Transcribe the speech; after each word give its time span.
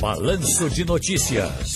Balanço 0.00 0.70
de 0.70 0.82
Notícias. 0.82 1.74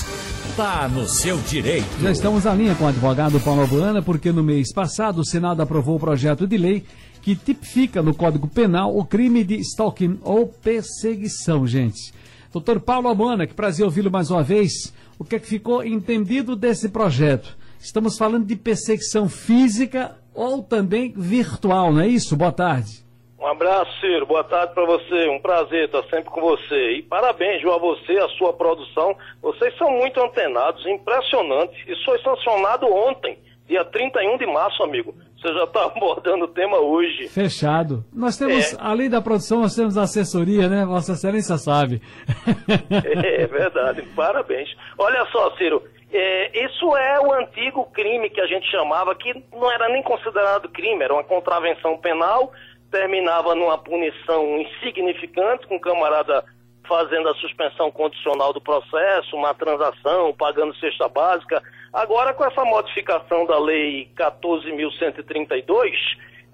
Tá 0.56 0.88
no 0.88 1.06
seu 1.06 1.36
direito. 1.42 1.86
Já 2.00 2.10
estamos 2.10 2.46
à 2.46 2.54
linha 2.54 2.74
com 2.74 2.84
o 2.84 2.88
advogado 2.88 3.38
Paulo 3.38 3.64
Abuana, 3.64 4.00
porque 4.00 4.32
no 4.32 4.42
mês 4.42 4.72
passado 4.72 5.18
o 5.18 5.26
Senado 5.26 5.60
aprovou 5.60 5.96
o 5.96 6.00
projeto 6.00 6.46
de 6.46 6.56
lei 6.56 6.86
que 7.20 7.36
tipifica 7.36 8.02
no 8.02 8.14
Código 8.14 8.48
Penal 8.48 8.96
o 8.96 9.04
crime 9.04 9.44
de 9.44 9.56
stalking 9.56 10.18
ou 10.22 10.46
perseguição, 10.46 11.66
gente. 11.66 12.14
Doutor 12.50 12.80
Paulo 12.80 13.08
Abuana, 13.08 13.46
que 13.46 13.52
prazer 13.52 13.84
ouvi-lo 13.84 14.10
mais 14.10 14.30
uma 14.30 14.42
vez. 14.42 14.94
O 15.18 15.24
que 15.24 15.36
é 15.36 15.38
que 15.38 15.46
ficou 15.46 15.84
entendido 15.84 16.56
desse 16.56 16.88
projeto? 16.88 17.54
Estamos 17.78 18.16
falando 18.16 18.46
de 18.46 18.56
perseguição 18.56 19.28
física 19.28 20.16
ou 20.32 20.62
também 20.62 21.12
virtual, 21.14 21.92
não 21.92 22.00
é 22.00 22.08
isso? 22.08 22.34
Boa 22.34 22.52
tarde. 22.52 23.04
Um 23.44 23.46
abraço, 23.46 23.92
Ciro. 24.00 24.24
Boa 24.24 24.42
tarde 24.42 24.72
para 24.72 24.86
você. 24.86 25.28
Um 25.28 25.38
prazer 25.38 25.84
estar 25.84 26.02
sempre 26.04 26.30
com 26.30 26.40
você. 26.40 26.92
E 26.92 27.02
parabéns, 27.02 27.60
João, 27.60 27.76
a 27.76 27.78
você, 27.78 28.16
a 28.16 28.28
sua 28.38 28.54
produção. 28.54 29.14
Vocês 29.42 29.76
são 29.76 29.90
muito 29.90 30.18
antenados, 30.18 30.86
impressionantes. 30.86 31.76
Isso 31.86 32.02
foi 32.06 32.18
sancionado 32.22 32.86
ontem, 32.86 33.38
dia 33.68 33.84
31 33.84 34.38
de 34.38 34.46
março, 34.46 34.82
amigo. 34.82 35.14
Você 35.36 35.52
já 35.52 35.64
está 35.64 35.84
abordando 35.94 36.46
o 36.46 36.48
tema 36.48 36.78
hoje. 36.78 37.28
Fechado. 37.28 38.02
Nós 38.14 38.38
temos, 38.38 38.72
é. 38.72 38.76
além 38.80 39.10
da 39.10 39.20
produção, 39.20 39.60
nós 39.60 39.76
temos 39.76 39.98
assessoria, 39.98 40.66
né? 40.66 40.86
Vossa 40.86 41.12
Excelência 41.12 41.58
sabe. 41.58 42.00
é 42.90 43.46
verdade. 43.46 44.00
Parabéns. 44.16 44.74
Olha 44.96 45.22
só, 45.26 45.54
Ciro. 45.58 45.82
É, 46.10 46.64
isso 46.64 46.96
é 46.96 47.20
o 47.20 47.32
antigo 47.34 47.84
crime 47.92 48.30
que 48.30 48.40
a 48.40 48.46
gente 48.46 48.70
chamava, 48.70 49.14
que 49.16 49.34
não 49.52 49.70
era 49.70 49.88
nem 49.88 50.00
considerado 50.02 50.68
crime, 50.68 51.02
era 51.02 51.12
uma 51.12 51.24
contravenção 51.24 51.98
penal 51.98 52.52
terminava 52.94 53.56
numa 53.56 53.76
punição 53.76 54.56
insignificante, 54.60 55.66
com 55.66 55.74
o 55.74 55.80
camarada 55.80 56.44
fazendo 56.86 57.28
a 57.28 57.34
suspensão 57.34 57.90
condicional 57.90 58.52
do 58.52 58.60
processo, 58.60 59.34
uma 59.34 59.52
transação, 59.52 60.32
pagando 60.32 60.76
cesta 60.76 61.08
básica. 61.08 61.60
Agora, 61.92 62.32
com 62.32 62.44
essa 62.44 62.64
modificação 62.64 63.46
da 63.46 63.58
Lei 63.58 64.08
14.132, 64.16 65.90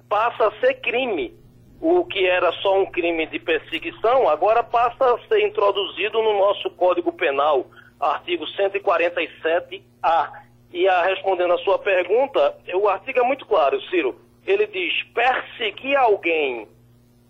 passa 0.09 0.47
a 0.47 0.61
ser 0.61 0.81
crime. 0.81 1.35
O 1.79 2.07
que 2.07 2.27
era 2.27 2.51
só 2.53 2.81
um 2.81 2.87
crime 2.87 3.27
de 3.27 3.39
perseguição, 3.39 4.27
agora 4.27 4.63
passa 4.63 5.15
a 5.15 5.19
ser 5.29 5.41
introduzido 5.47 6.23
no 6.23 6.39
nosso 6.39 6.71
Código 6.71 7.13
Penal, 7.13 7.67
artigo 7.99 8.47
147-A. 8.47 10.43
E 10.73 10.89
a, 10.89 11.03
respondendo 11.03 11.53
a 11.53 11.59
sua 11.59 11.79
pergunta, 11.79 12.57
o 12.75 12.89
artigo 12.89 13.19
é 13.19 13.25
muito 13.25 13.45
claro, 13.45 13.79
Ciro 13.91 14.30
ele 14.47 14.67
diz 14.67 15.03
perseguir 15.15 15.97
alguém 15.97 16.67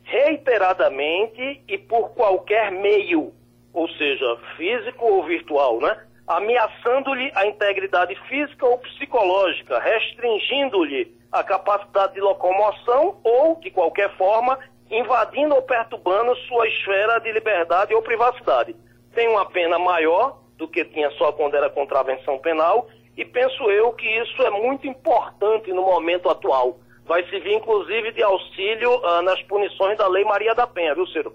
reiteradamente 0.05 1.63
e 1.69 1.79
por 1.79 2.11
qualquer 2.11 2.71
meio, 2.73 3.33
ou 3.73 3.89
seja, 3.91 4.37
físico 4.57 5.05
ou 5.05 5.25
virtual, 5.25 5.81
né? 5.81 6.05
Ameaçando-lhe 6.27 7.31
a 7.35 7.47
integridade 7.47 8.15
física 8.29 8.67
ou 8.67 8.79
psicológica, 8.79 9.79
restringindo-lhe 9.79 11.15
a 11.31 11.43
capacidade 11.45 12.15
de 12.15 12.21
locomoção 12.21 13.21
ou, 13.23 13.57
de 13.57 13.71
qualquer 13.71 14.11
forma, 14.17 14.59
invadindo 14.91 15.55
ou 15.55 15.63
perturbando 15.63 16.35
sua 16.49 16.67
esfera 16.69 17.21
de 17.21 17.31
liberdade 17.33 17.95
ou 17.95 18.03
privacidade. 18.03 18.75
Tem 19.15 19.29
uma 19.29 19.47
pena 19.47 19.79
maior 19.79 20.41
do 20.57 20.69
que 20.69 20.85
tinha 20.85 21.11
só 21.13 21.33
quando 21.33 21.55
era 21.55 21.71
contravenção 21.71 22.39
penal 22.39 22.89
e 23.17 23.25
penso 23.25 23.71
eu 23.71 23.93
que 23.93 24.07
isso 24.07 24.43
é 24.43 24.51
muito 24.51 24.87
importante 24.87 25.73
no 25.73 25.83
momento 25.83 26.29
atual 26.29 26.79
vai 27.11 27.29
servir 27.29 27.55
inclusive 27.55 28.13
de 28.13 28.23
auxílio 28.23 28.95
uh, 28.99 29.21
nas 29.23 29.43
punições 29.43 29.99
da 29.99 30.07
Lei 30.07 30.23
Maria 30.23 30.55
da 30.55 30.65
Penha, 30.65 30.95
viu, 30.95 31.05
Ciro? 31.09 31.35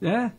É? 0.00 0.30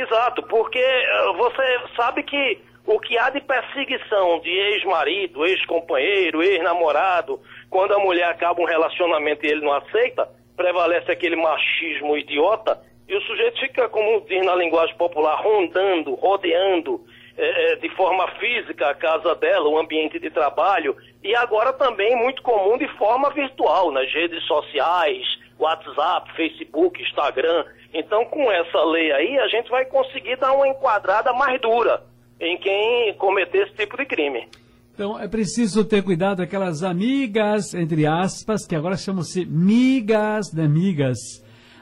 Exato, 0.00 0.44
porque 0.44 0.78
uh, 0.78 1.34
você 1.36 1.80
sabe 1.96 2.22
que 2.22 2.62
o 2.86 3.00
que 3.00 3.18
há 3.18 3.30
de 3.30 3.40
perseguição 3.40 4.38
de 4.38 4.50
ex-marido, 4.50 5.44
ex-companheiro, 5.44 6.40
ex-namorado, 6.40 7.40
quando 7.68 7.94
a 7.94 7.98
mulher 7.98 8.28
acaba 8.28 8.62
um 8.62 8.66
relacionamento 8.66 9.44
e 9.44 9.50
ele 9.50 9.64
não 9.64 9.72
aceita, 9.72 10.28
prevalece 10.56 11.10
aquele 11.10 11.34
machismo 11.34 12.16
idiota 12.16 12.80
e 13.08 13.16
o 13.16 13.20
sujeito 13.22 13.58
fica, 13.58 13.88
como 13.88 14.20
diz 14.20 14.46
na 14.46 14.54
linguagem 14.54 14.96
popular, 14.96 15.34
rondando, 15.42 16.14
rodeando, 16.14 17.04
é, 17.36 17.72
é, 17.72 17.76
de 17.76 17.88
forma 17.96 18.28
física 18.38 18.90
a 18.90 18.94
casa 18.94 19.34
dela, 19.34 19.68
o 19.68 19.78
ambiente 19.78 20.18
de 20.20 20.30
trabalho, 20.30 20.96
e 21.22 21.34
agora 21.34 21.72
também 21.72 22.14
muito 22.16 22.42
comum 22.42 22.78
de 22.78 22.86
forma 22.96 23.30
virtual, 23.30 23.90
nas 23.90 24.12
redes 24.12 24.42
sociais, 24.44 25.26
WhatsApp, 25.58 26.30
Facebook, 26.36 27.02
Instagram. 27.02 27.64
Então, 27.92 28.24
com 28.26 28.50
essa 28.52 28.84
lei 28.84 29.10
aí, 29.12 29.38
a 29.38 29.48
gente 29.48 29.68
vai 29.70 29.84
conseguir 29.84 30.36
dar 30.36 30.52
uma 30.52 30.68
enquadrada 30.68 31.32
mais 31.32 31.60
dura 31.60 32.02
em 32.40 32.56
quem 32.58 33.14
cometer 33.14 33.66
esse 33.66 33.76
tipo 33.76 33.96
de 33.96 34.04
crime. 34.06 34.48
Então, 34.94 35.18
é 35.18 35.26
preciso 35.26 35.84
ter 35.84 36.04
cuidado 36.04 36.40
aquelas 36.40 36.84
amigas, 36.84 37.74
entre 37.74 38.06
aspas, 38.06 38.64
que 38.64 38.76
agora 38.76 38.96
chamam-se 38.96 39.44
migas 39.44 40.46
de 40.52 40.62
amigas. 40.62 41.18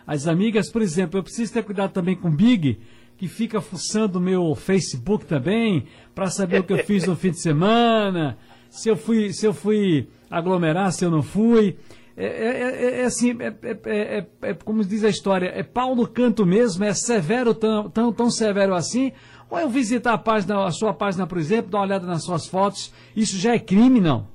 As 0.06 0.26
amigas, 0.26 0.72
por 0.72 0.80
exemplo, 0.80 1.18
eu 1.18 1.22
preciso 1.22 1.52
ter 1.52 1.62
cuidado 1.62 1.92
também 1.92 2.16
com 2.16 2.30
Big, 2.30 2.80
que 3.22 3.28
fica 3.28 3.60
fuçando 3.60 4.18
o 4.18 4.20
meu 4.20 4.52
Facebook 4.56 5.24
também, 5.24 5.86
para 6.12 6.26
saber 6.26 6.58
o 6.58 6.64
que 6.64 6.72
eu 6.72 6.78
fiz 6.78 7.06
no 7.06 7.14
fim 7.14 7.30
de 7.30 7.40
semana, 7.40 8.36
se 8.68 8.88
eu 8.88 8.96
fui, 8.96 9.32
se 9.32 9.46
eu 9.46 9.54
fui 9.54 10.08
aglomerar, 10.28 10.90
se 10.90 11.04
eu 11.04 11.10
não 11.10 11.22
fui. 11.22 11.78
É, 12.16 12.26
é, 12.26 12.96
é, 12.96 13.00
é 13.02 13.04
assim, 13.04 13.38
é, 13.40 14.26
é, 14.42 14.54
como 14.54 14.84
diz 14.84 15.04
a 15.04 15.08
história, 15.08 15.52
é 15.54 15.62
pau 15.62 15.94
no 15.94 16.04
canto 16.04 16.44
mesmo, 16.44 16.82
é 16.82 16.92
severo, 16.92 17.54
tão, 17.54 17.88
tão, 17.88 18.12
tão 18.12 18.28
severo 18.28 18.74
assim. 18.74 19.12
Ou 19.48 19.56
eu 19.56 19.68
visitar 19.68 20.14
a 20.14 20.18
página, 20.18 20.64
a 20.64 20.72
sua 20.72 20.92
página, 20.92 21.24
por 21.24 21.38
exemplo, 21.38 21.70
dar 21.70 21.78
uma 21.78 21.84
olhada 21.84 22.04
nas 22.04 22.24
suas 22.24 22.48
fotos, 22.48 22.92
isso 23.14 23.38
já 23.38 23.54
é 23.54 23.58
crime, 23.60 24.00
não? 24.00 24.26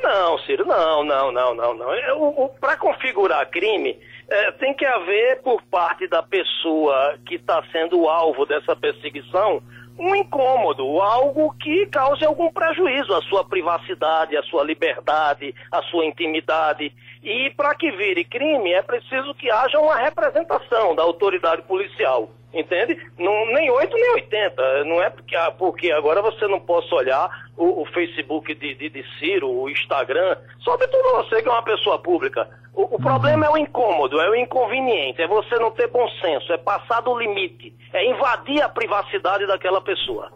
Não, 0.00 0.38
Ciro, 0.46 0.64
não, 0.64 1.04
não, 1.04 1.32
não, 1.32 1.56
não, 1.56 1.74
não. 1.74 2.50
Para 2.60 2.76
configurar 2.76 3.50
crime, 3.50 3.98
é, 4.28 4.52
tem 4.52 4.74
que 4.74 4.84
haver 4.84 5.42
por 5.42 5.62
parte 5.62 6.06
da 6.06 6.22
pessoa 6.22 7.18
que 7.26 7.36
está 7.36 7.62
sendo 7.72 8.08
alvo 8.08 8.44
dessa 8.46 8.76
perseguição 8.76 9.62
um 9.98 10.14
incômodo, 10.14 11.00
algo 11.00 11.52
que 11.60 11.86
cause 11.86 12.24
algum 12.24 12.50
prejuízo 12.52 13.12
à 13.14 13.20
sua 13.22 13.44
privacidade, 13.44 14.36
à 14.36 14.42
sua 14.44 14.62
liberdade, 14.62 15.52
à 15.72 15.82
sua 15.82 16.06
intimidade. 16.06 16.92
E 17.22 17.50
para 17.50 17.74
que 17.74 17.90
vire 17.90 18.24
crime 18.24 18.72
é 18.72 18.82
preciso 18.82 19.34
que 19.34 19.50
haja 19.50 19.78
uma 19.78 19.96
representação 19.96 20.94
da 20.94 21.02
autoridade 21.02 21.62
policial. 21.62 22.30
Entende? 22.52 22.96
Não, 23.18 23.46
nem 23.52 23.70
8 23.70 23.94
nem 23.94 24.10
80. 24.12 24.84
Não 24.84 25.02
é 25.02 25.10
porque, 25.10 25.36
ah, 25.36 25.50
porque 25.50 25.92
agora 25.92 26.22
você 26.22 26.46
não 26.46 26.58
possa 26.58 26.94
olhar 26.94 27.28
o, 27.56 27.82
o 27.82 27.86
Facebook 27.86 28.54
de, 28.54 28.74
de, 28.74 28.88
de, 28.88 29.04
Ciro, 29.18 29.50
o 29.50 29.68
Instagram, 29.68 30.34
sobretudo 30.60 31.16
você 31.16 31.42
que 31.42 31.48
é 31.48 31.52
uma 31.52 31.62
pessoa 31.62 31.98
pública. 31.98 32.48
O, 32.72 32.96
o 32.96 32.98
problema 32.98 33.44
é 33.44 33.50
o 33.50 33.58
incômodo, 33.58 34.18
é 34.20 34.30
o 34.30 34.34
inconveniente, 34.34 35.20
é 35.20 35.26
você 35.26 35.56
não 35.56 35.70
ter 35.72 35.88
bom 35.88 36.08
senso, 36.22 36.50
é 36.52 36.56
passar 36.56 37.02
do 37.02 37.18
limite, 37.18 37.74
é 37.92 38.08
invadir 38.08 38.62
a 38.62 38.68
privacidade 38.68 39.46
daquela 39.46 39.82
pessoa. 39.82 40.32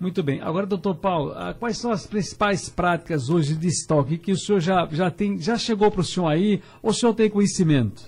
Muito 0.00 0.22
bem. 0.22 0.40
Agora, 0.40 0.64
doutor 0.64 0.94
Paulo, 0.94 1.32
ah, 1.34 1.52
quais 1.58 1.76
são 1.76 1.90
as 1.90 2.06
principais 2.06 2.68
práticas 2.68 3.28
hoje 3.28 3.54
de 3.54 3.66
estoque 3.66 4.16
que 4.16 4.30
o 4.30 4.36
senhor 4.36 4.60
já, 4.60 4.86
já 4.92 5.10
tem, 5.10 5.40
já 5.40 5.58
chegou 5.58 5.90
para 5.90 6.02
o 6.02 6.04
senhor 6.04 6.28
aí, 6.28 6.62
ou 6.80 6.90
o 6.90 6.94
senhor 6.94 7.14
tem 7.14 7.28
conhecimento? 7.28 8.02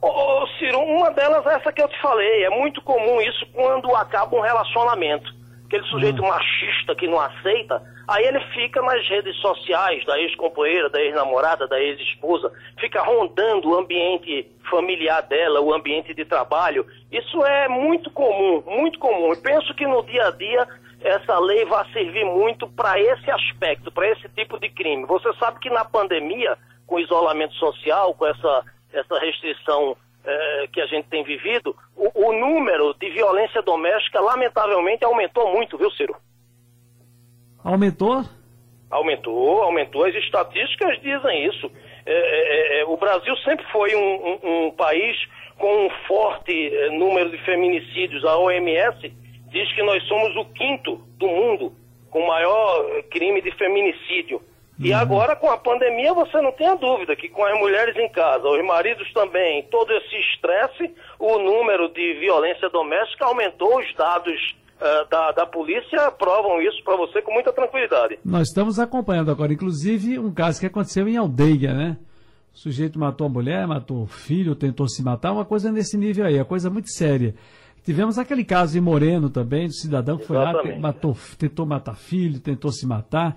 Ô, 0.00 0.46
Ciro, 0.58 0.78
uma 0.78 1.10
delas 1.10 1.44
é 1.46 1.54
essa 1.54 1.70
que 1.70 1.82
eu 1.82 1.88
te 1.88 2.00
falei. 2.00 2.44
É 2.44 2.50
muito 2.50 2.80
comum 2.80 3.20
isso 3.20 3.46
quando 3.52 3.94
acaba 3.94 4.36
um 4.36 4.40
relacionamento. 4.40 5.34
Aquele 5.66 5.84
sujeito 5.88 6.22
hum. 6.22 6.28
machista 6.28 6.94
que 6.94 7.08
não 7.08 7.20
aceita, 7.20 7.82
aí 8.08 8.24
ele 8.24 8.40
fica 8.54 8.80
nas 8.80 9.06
redes 9.08 9.36
sociais 9.38 10.02
da 10.06 10.18
ex-companheira, 10.18 10.88
da 10.88 11.02
ex-namorada, 11.02 11.66
da 11.66 11.78
ex-esposa, 11.78 12.52
fica 12.78 13.02
rondando 13.02 13.68
o 13.68 13.78
ambiente 13.78 14.48
familiar 14.70 15.22
dela, 15.22 15.60
o 15.60 15.74
ambiente 15.74 16.14
de 16.14 16.24
trabalho. 16.24 16.86
Isso 17.10 17.44
é 17.44 17.68
muito 17.68 18.10
comum, 18.12 18.62
muito 18.64 18.98
comum. 18.98 19.34
Penso 19.42 19.74
que 19.74 19.86
no 19.86 20.02
dia 20.04 20.28
a 20.28 20.30
dia 20.30 20.66
essa 21.00 21.38
lei 21.38 21.64
vai 21.64 21.90
servir 21.92 22.24
muito 22.24 22.66
para 22.68 22.98
esse 23.00 23.30
aspecto, 23.30 23.92
para 23.92 24.08
esse 24.08 24.28
tipo 24.30 24.58
de 24.58 24.68
crime. 24.70 25.04
Você 25.06 25.32
sabe 25.34 25.60
que 25.60 25.70
na 25.70 25.84
pandemia, 25.84 26.56
com 26.86 26.96
o 26.96 27.00
isolamento 27.00 27.54
social, 27.54 28.14
com 28.14 28.26
essa 28.26 28.64
essa 28.92 29.18
restrição 29.18 29.96
é, 30.24 30.68
que 30.72 30.80
a 30.80 30.86
gente 30.86 31.08
tem 31.08 31.22
vivido, 31.22 31.76
o, 31.94 32.28
o, 32.28 32.32
número 32.32 32.94
de 32.94 33.10
violência 33.10 33.62
doméstica, 33.62 34.20
lamentavelmente, 34.20 35.04
aumentou 35.04 35.52
muito, 35.52 35.76
viu, 35.78 35.90
Ciro? 35.92 36.16
Aumentou? 37.62 38.24
Aumentou, 38.90 39.62
aumentou. 39.62 40.04
As 40.04 40.14
estatísticas 40.14 41.00
dizem 41.00 41.46
isso. 41.46 41.70
É, 42.04 42.12
é, 42.12 42.80
é 42.80 42.84
o 42.84 42.96
Brasil 42.96 43.36
sempre 43.38 43.66
foi 43.72 43.94
um, 43.94 44.00
um, 44.26 44.66
um, 44.66 44.70
país 44.70 45.16
com 45.58 45.86
um 45.86 45.90
forte 46.06 46.74
é, 46.74 46.90
número 46.90 47.30
de 47.30 47.38
feminicídios. 47.44 48.24
A 48.24 48.36
OMS 48.38 49.12
diz 49.56 49.74
que 49.74 49.82
nós 49.82 50.02
somos 50.04 50.36
o 50.36 50.44
quinto 50.52 51.00
do 51.18 51.26
mundo 51.26 51.72
com 52.10 52.26
maior 52.26 53.02
crime 53.10 53.40
de 53.40 53.50
feminicídio. 53.52 54.42
E 54.78 54.92
agora, 54.92 55.34
com 55.34 55.50
a 55.50 55.56
pandemia, 55.56 56.12
você 56.12 56.38
não 56.42 56.52
tem 56.52 56.68
a 56.68 56.74
dúvida 56.74 57.16
que 57.16 57.30
com 57.30 57.42
as 57.42 57.58
mulheres 57.58 57.96
em 57.96 58.10
casa, 58.10 58.46
os 58.46 58.62
maridos 58.62 59.10
também, 59.14 59.62
todo 59.70 59.90
esse 59.90 60.14
estresse, 60.32 60.94
o 61.18 61.38
número 61.38 61.88
de 61.88 62.14
violência 62.20 62.68
doméstica 62.68 63.24
aumentou, 63.24 63.78
os 63.78 63.94
dados 63.94 64.54
uh, 64.76 65.08
da, 65.08 65.32
da 65.32 65.46
polícia 65.46 66.10
provam 66.10 66.60
isso 66.60 66.84
para 66.84 66.94
você 66.94 67.22
com 67.22 67.32
muita 67.32 67.54
tranquilidade. 67.54 68.18
Nós 68.22 68.48
estamos 68.48 68.78
acompanhando 68.78 69.30
agora, 69.30 69.50
inclusive, 69.50 70.18
um 70.18 70.32
caso 70.32 70.60
que 70.60 70.66
aconteceu 70.66 71.08
em 71.08 71.16
aldeia, 71.16 71.72
né? 71.72 71.96
O 72.54 72.58
sujeito 72.58 72.98
matou 72.98 73.26
a 73.26 73.30
mulher, 73.30 73.66
matou 73.66 74.02
o 74.02 74.06
filho, 74.06 74.54
tentou 74.54 74.86
se 74.88 75.02
matar, 75.02 75.32
uma 75.32 75.44
coisa 75.46 75.72
nesse 75.72 75.96
nível 75.96 76.26
aí, 76.26 76.38
a 76.38 76.44
coisa 76.44 76.68
muito 76.68 76.90
séria. 76.90 77.34
Tivemos 77.86 78.18
aquele 78.18 78.44
caso 78.44 78.76
em 78.76 78.80
Moreno 78.80 79.30
também, 79.30 79.68
do 79.68 79.72
cidadão 79.72 80.18
que 80.18 80.26
foi 80.26 80.36
lá, 80.36 80.52
matou, 80.80 81.16
tentou 81.38 81.64
matar 81.64 81.94
filho, 81.94 82.40
tentou 82.40 82.72
se 82.72 82.84
matar. 82.84 83.36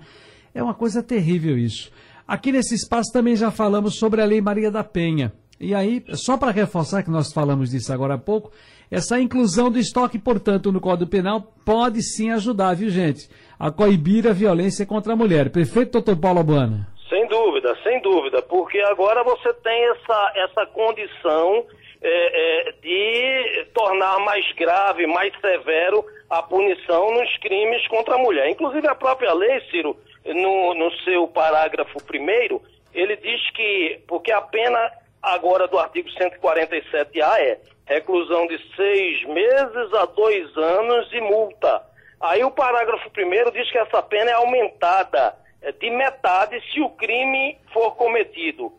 É 0.52 0.60
uma 0.60 0.74
coisa 0.74 1.04
terrível 1.04 1.56
isso. 1.56 1.88
Aqui 2.26 2.50
nesse 2.50 2.74
espaço 2.74 3.12
também 3.12 3.36
já 3.36 3.52
falamos 3.52 3.96
sobre 3.96 4.20
a 4.20 4.24
Lei 4.24 4.40
Maria 4.40 4.68
da 4.68 4.82
Penha. 4.82 5.32
E 5.60 5.72
aí, 5.72 6.02
só 6.14 6.36
para 6.36 6.50
reforçar 6.50 7.04
que 7.04 7.10
nós 7.10 7.32
falamos 7.32 7.70
disso 7.70 7.92
agora 7.92 8.14
há 8.14 8.18
pouco, 8.18 8.50
essa 8.90 9.20
inclusão 9.20 9.70
do 9.70 9.78
estoque, 9.78 10.18
portanto, 10.18 10.72
no 10.72 10.80
Código 10.80 11.08
Penal 11.08 11.42
pode 11.64 12.02
sim 12.02 12.32
ajudar, 12.32 12.74
viu 12.74 12.90
gente, 12.90 13.30
a 13.56 13.70
coibir 13.70 14.26
a 14.26 14.32
violência 14.32 14.84
contra 14.84 15.12
a 15.12 15.16
mulher. 15.16 15.50
Prefeito 15.50 15.92
doutor 15.92 16.16
Paulo 16.16 16.40
Abana. 16.40 16.88
Sem 17.08 17.24
dúvida, 17.28 17.76
sem 17.84 18.02
dúvida, 18.02 18.42
porque 18.42 18.80
agora 18.80 19.22
você 19.22 19.54
tem 19.54 19.90
essa, 19.90 20.32
essa 20.34 20.66
condição 20.66 21.66
é, 22.02 22.68
é, 22.68 22.72
de 22.80 23.64
tornar 23.74 24.18
mais 24.20 24.50
grave, 24.52 25.06
mais 25.06 25.32
severo 25.40 26.04
a 26.28 26.42
punição 26.42 27.12
nos 27.12 27.36
crimes 27.38 27.86
contra 27.88 28.14
a 28.14 28.18
mulher. 28.18 28.48
Inclusive 28.48 28.86
a 28.88 28.94
própria 28.94 29.32
lei, 29.34 29.60
Ciro, 29.70 29.96
no, 30.24 30.74
no 30.74 30.90
seu 31.02 31.28
parágrafo 31.28 32.02
primeiro, 32.04 32.62
ele 32.94 33.16
diz 33.16 33.50
que, 33.50 34.00
porque 34.08 34.32
a 34.32 34.40
pena 34.40 34.90
agora 35.22 35.68
do 35.68 35.78
artigo 35.78 36.08
147A 36.08 37.38
é 37.38 37.60
reclusão 37.86 38.46
de 38.46 38.58
seis 38.76 39.24
meses 39.24 39.94
a 39.94 40.06
dois 40.06 40.56
anos 40.56 41.12
e 41.12 41.20
multa. 41.20 41.82
Aí 42.20 42.44
o 42.44 42.50
parágrafo 42.50 43.10
primeiro 43.10 43.50
diz 43.50 43.70
que 43.70 43.78
essa 43.78 44.02
pena 44.02 44.30
é 44.30 44.34
aumentada 44.34 45.34
é, 45.60 45.72
de 45.72 45.90
metade 45.90 46.62
se 46.72 46.80
o 46.80 46.90
crime 46.90 47.58
for 47.72 47.96
cometido, 47.96 48.72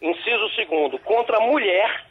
inciso 0.00 0.48
segundo, 0.56 0.98
contra 1.00 1.36
a 1.36 1.40
mulher 1.40 2.06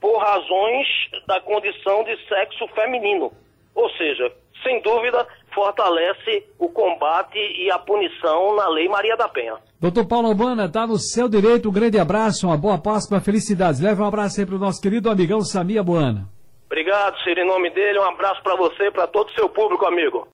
por 0.00 0.18
razões 0.18 0.86
da 1.26 1.40
condição 1.40 2.02
de 2.04 2.16
sexo 2.26 2.66
feminino. 2.68 3.32
Ou 3.74 3.88
seja, 3.90 4.32
sem 4.62 4.80
dúvida, 4.82 5.26
fortalece 5.54 6.44
o 6.58 6.68
combate 6.68 7.38
e 7.38 7.70
a 7.70 7.78
punição 7.78 8.56
na 8.56 8.68
Lei 8.68 8.88
Maria 8.88 9.16
da 9.16 9.28
Penha. 9.28 9.56
Doutor 9.80 10.06
Paulo 10.06 10.28
Albana, 10.28 10.66
está 10.66 10.86
no 10.86 10.98
seu 10.98 11.28
direito. 11.28 11.68
Um 11.68 11.72
grande 11.72 11.98
abraço, 11.98 12.46
uma 12.46 12.56
boa 12.56 12.78
Páscoa, 12.78 13.20
felicidades. 13.20 13.80
Leve 13.80 14.02
um 14.02 14.06
abraço 14.06 14.40
aí 14.40 14.46
para 14.46 14.56
o 14.56 14.58
nosso 14.58 14.80
querido 14.80 15.10
amigão 15.10 15.40
Samia 15.40 15.82
Boana. 15.82 16.28
Obrigado, 16.66 17.18
Ciro. 17.24 17.40
Em 17.40 17.46
nome 17.46 17.70
dele, 17.70 17.98
um 17.98 18.04
abraço 18.04 18.42
para 18.42 18.56
você 18.56 18.86
e 18.86 18.90
para 18.90 19.06
todo 19.06 19.28
o 19.28 19.32
seu 19.32 19.48
público, 19.48 19.86
amigo. 19.86 20.28